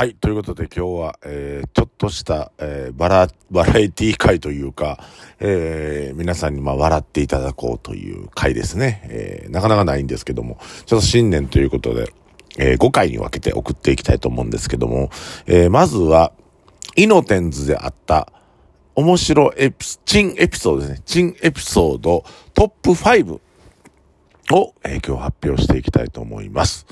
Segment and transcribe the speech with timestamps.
[0.00, 0.14] はい。
[0.14, 4.98] ということで今日は、えー、ちょっとした、えー、バラ、バラエティ会というか、
[5.40, 9.02] えー、皆さんにまあ笑っていただこうという回ですね。
[9.10, 12.14] えー、なかなかないんですけども、ちょっと新年ということで、
[12.58, 15.10] えー、5回に分けて送っていきたいと思うんですけども、
[15.44, 16.32] えー、まずは、
[16.96, 18.32] イノテンズであった、
[18.94, 21.02] 面白エピ、チンエピソードですね。
[21.04, 22.24] チンエピソード
[22.54, 26.86] トップ5を、えー、今日発表していきたいと思います。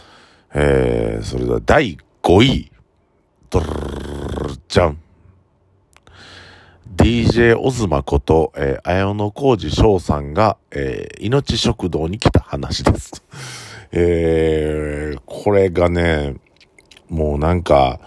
[0.53, 2.71] えー、それでは第5位。
[3.51, 3.71] ドルル
[4.69, 4.99] じゃん。
[6.95, 13.25] DJ オズマこと、えー、綾野浩二翔さんが、えー、命食堂に来た話です。
[13.93, 16.37] えー、これがね、
[17.09, 18.01] もうなんか、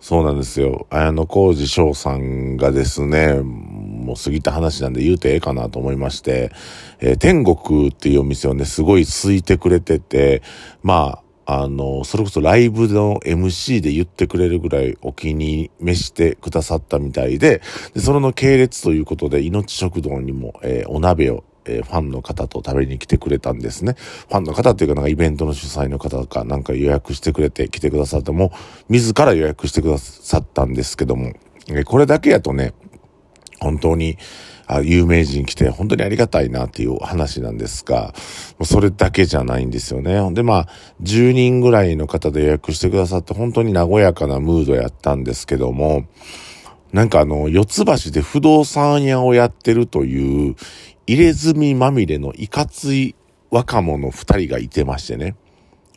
[0.00, 0.88] そうなんですよ。
[0.90, 6.50] 綾野浩二翔さんがですね、もう過ぎた話なんで言うてええかなと思いまして、
[6.98, 10.42] えー、天国っていうお店をね、すごい空いてくれてて、
[10.82, 11.21] まあ
[11.60, 17.62] あ、の、それこそライブの MC で言ってくれるぐらいお気に召してくださったみたいで、
[17.94, 23.94] でそれの系列ということで、命食堂にも、えー、お鍋をえー、ファンの方と食べに来てくれたんですね。
[24.28, 28.52] ファンの方っていうかなんかイベントの主催の方とかなんか予約してくれて来てくださっても、
[28.88, 31.32] 自ら予約してくださったんですけども、
[31.68, 32.74] えー、これだけやとね、
[33.60, 34.18] 本当に、
[34.80, 38.14] 有名人来て本当にありがたいなっていう話なんですが、
[38.58, 40.32] もうそれだけじゃないんですよね。
[40.32, 40.68] でまあ、
[41.02, 46.06] 10人ぐらいの方で予約してくださって本当に和やかなムードやったんですけども、
[46.92, 50.56] なんかあの、四つ橋で不動産屋をやってるという、
[51.06, 53.14] 入れ墨まみれのいかつい
[53.50, 55.36] 若者二人がいてましてね。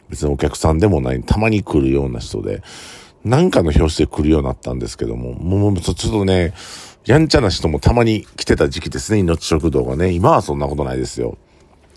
[0.10, 2.62] 別にお客さんでもない、たまに来るような人で、
[3.24, 6.54] なんかの表紙で来るようになったんですけども、もうちょっとね、
[7.06, 10.12] やんちゃな人もたまに来てた時期ですね、命食堂がね。
[10.12, 11.38] 今はそんなことないですよ。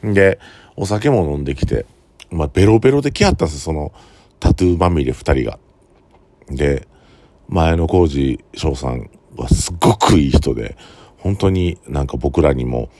[0.02, 0.38] で、
[0.76, 1.86] お酒も飲んできて、
[2.30, 3.92] まあ、ベロベロで来はったんですよ、その、
[4.38, 5.58] タトゥーまみれ二人が。
[6.50, 6.86] で、
[7.48, 10.76] 前の工事翔さんはすっごくいい人で、
[11.18, 12.90] 本当になんか僕らにも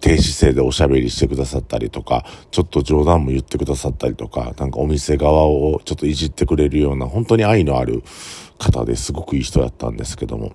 [0.00, 8.02] 低姿勢でおしゃべりしてくださったりとか、ちょっと冗談も言ってくださったりとか、なんかお店側をちょっといじってくれるような、本当に愛のある
[8.58, 10.52] 方ですごくいい人だったんですけども、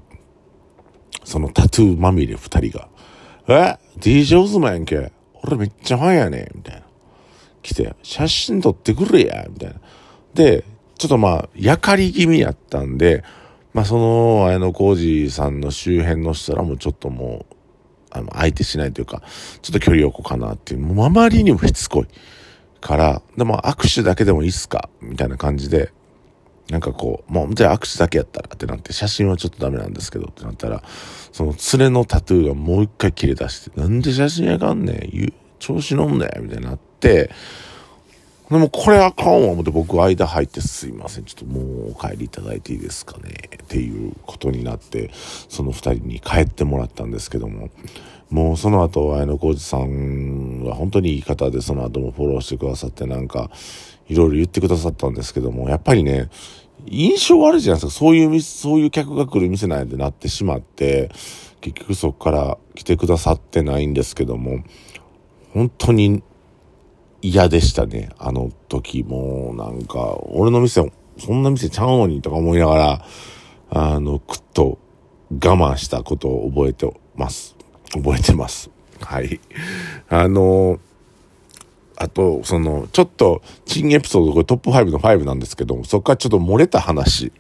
[1.75, 2.87] トゥーまみれ二人が、
[3.49, 5.11] え ?DJ オズマやんけ。
[5.43, 6.83] 俺めっちゃファンやねんみたいな。
[7.61, 9.75] 来て、写真撮ってくれやみたいな。
[10.33, 10.63] で、
[10.97, 13.25] ちょっとまあ、やかり気味やったんで、
[13.73, 17.55] まあその、綾野浩二さんの周辺の人らもちょっともう、
[18.11, 19.21] あの、相手しないというか、
[19.61, 22.07] ちょっと距離を置こうかなっていう、もうあまりにもしつこい
[22.79, 24.89] から、でも握手だけでもいいっすか？
[25.01, 25.91] みたいな感じで、
[26.69, 30.83] なんかこう、もう、じゃあ握手だけやったらってなって、写真はちょっとダメなんですけどってなったら、
[31.31, 37.29] その連れのタトゥーがもう一回切れ出して、なんで写真やかんねん調子乗んねみたいになって、
[38.49, 41.25] でもこれあかんわ思って僕間入ってすいません。
[41.25, 43.33] ちょっともうお帰りいただいていいですかね
[43.63, 45.09] っていうことになって、
[45.49, 47.69] その二人に帰ってもらったんですけども、
[48.29, 50.34] もうその後、綾野浩二さん
[50.65, 53.49] は本当にいい方で、その後もフォローしてくださってなんか、
[54.07, 56.29] いろいろ言ってくださったんですけども、やっぱりね、
[56.87, 57.99] 印象悪いじゃないですか。
[57.99, 61.09] そういう、そういう客が来る店なんてなってしまって、
[61.61, 64.63] 結局そこから来てくださってないんですけども、
[65.53, 66.21] 本当に
[67.21, 68.09] 嫌でしたね。
[68.19, 73.05] あの時も、なんか、俺の店、そんな店ちゃうのにとか思いながら、
[73.69, 74.77] あの、くっと
[75.31, 77.55] 我慢したことを覚えてます。
[77.93, 78.74] 覚えてます。
[79.01, 79.39] はい。
[80.09, 80.79] あの、
[81.97, 87.31] あと、その、ちょっと、新エピソード、これトップ5の5なんですけども、そこからちょっと漏れた話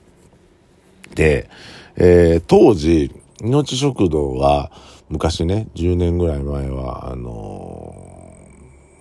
[1.13, 1.49] で、
[1.97, 3.11] えー、当時、
[3.41, 4.71] 命食堂は、
[5.09, 7.95] 昔ね、10年ぐらい前は、あの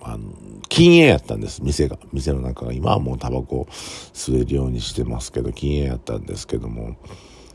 [0.01, 0.33] ー、あの、
[0.69, 1.97] 禁煙やったんです、店が。
[2.13, 2.73] 店の中が。
[2.73, 3.67] 今はもうタバコ
[4.13, 6.95] 吸えるようにしてますけど、禁煙やったんですけども、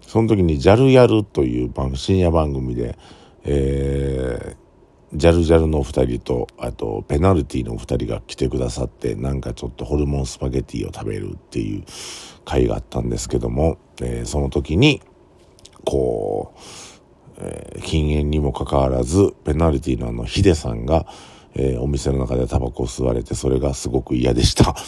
[0.07, 2.99] その時に JAL やるという番深夜番組で、
[3.45, 4.60] えー、
[5.13, 11.85] ジャルジャルのお二人と、あと、ペナルティのお二人が来てくださって、なんかちょっとホルモンスパゲティを食べるっていう
[12.45, 15.03] 会があったんですけども、えー、その時に、
[15.85, 16.61] こう、
[17.39, 21.07] えー、禁煙にもかかわらず、ペナルティのあの、ヒデさんが、
[21.55, 24.77] えー、お店の中でタバコを吸われて、それがすごく嫌でした。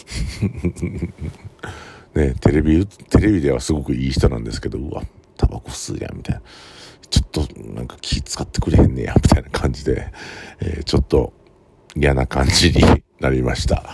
[2.14, 5.02] ね、テレビ、テレビではすごくいい人なんですけど、うわ、
[5.36, 6.42] タバコ吸うやん、みたいな。
[7.12, 10.10] ちょっとなんか気使ってくれへんねや、みたいな感じで、
[10.60, 11.34] えー、ちょっと
[11.94, 12.82] 嫌な感じに
[13.20, 13.84] なりました。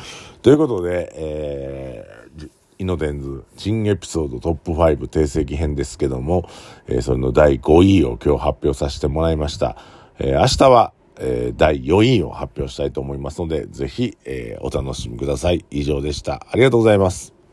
[0.40, 6.48] ということで、えー、イノデンズ新エピソードトップ5定石編ですけども、
[6.86, 9.76] えー、それの第5位を今日発表させてもらいました。
[10.20, 15.64] えー、明日は、えー、第4位を発表したいと思いますので、ぜひ、えー、お楽しみください。
[15.72, 16.46] 以上でした。
[16.48, 17.37] ありがとうございます。